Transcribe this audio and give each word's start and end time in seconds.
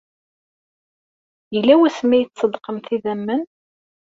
Yella 1.53 1.75
wasmi 1.79 2.15
ay 2.17 2.25
tṣeddqemt 2.25 2.87
idammen? 2.95 3.41